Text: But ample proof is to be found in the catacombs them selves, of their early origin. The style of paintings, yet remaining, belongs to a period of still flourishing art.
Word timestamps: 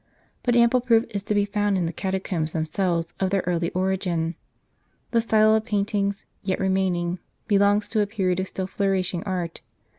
But 0.41 0.55
ample 0.55 0.81
proof 0.81 1.05
is 1.11 1.21
to 1.25 1.35
be 1.35 1.45
found 1.45 1.77
in 1.77 1.85
the 1.85 1.93
catacombs 1.93 2.53
them 2.53 2.65
selves, 2.65 3.13
of 3.19 3.29
their 3.29 3.43
early 3.45 3.69
origin. 3.69 4.33
The 5.11 5.21
style 5.21 5.53
of 5.53 5.63
paintings, 5.63 6.25
yet 6.41 6.59
remaining, 6.59 7.19
belongs 7.47 7.87
to 7.89 7.99
a 8.01 8.07
period 8.07 8.39
of 8.39 8.47
still 8.47 8.65
flourishing 8.65 9.21
art. 9.25 9.61